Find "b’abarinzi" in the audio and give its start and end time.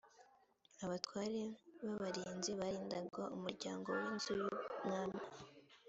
1.83-2.51